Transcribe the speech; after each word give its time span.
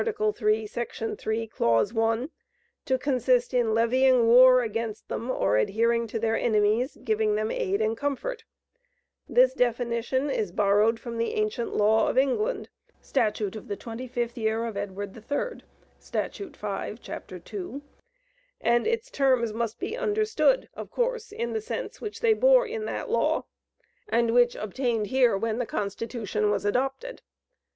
3, 0.33 0.65
Sec. 0.65 0.91
3, 1.19 1.51
cl. 1.55 1.85
1, 1.85 2.29
to 2.85 2.97
consist 2.97 3.53
in 3.53 3.71
"levying 3.75 4.25
war 4.25 4.63
against 4.63 5.07
them, 5.09 5.29
or 5.29 5.57
adhering 5.57 6.07
to 6.07 6.17
their 6.17 6.35
enemies, 6.35 6.97
giving 7.03 7.35
them 7.35 7.51
aid 7.51 7.81
and 7.81 7.95
comfort." 7.95 8.43
This 9.29 9.53
definition 9.53 10.31
is 10.31 10.51
borrowed 10.51 10.99
from 10.99 11.19
the 11.19 11.35
ancient 11.35 11.75
Law 11.75 12.07
of 12.07 12.17
England, 12.17 12.69
Stat. 12.99 13.35
25, 13.35 13.55
Edw. 14.35 15.21
3, 15.21 15.61
Stat. 15.99 16.57
5, 16.57 16.99
Chap. 16.99 17.27
2, 17.45 17.81
and 18.59 18.87
its 18.87 19.11
terms 19.11 19.53
must 19.53 19.77
be 19.79 19.95
understood, 19.95 20.67
of 20.73 20.89
course, 20.89 21.31
in 21.31 21.53
the 21.53 21.61
sense 21.61 22.01
which 22.01 22.21
they 22.21 22.33
bore 22.33 22.65
in 22.65 22.85
that 22.85 23.11
law, 23.11 23.45
and 24.09 24.33
which 24.33 24.55
obtained 24.55 25.05
here 25.05 25.37
when 25.37 25.59
the 25.59 25.65
Constitution 25.67 26.49
was 26.49 26.65
adopted. 26.65 27.21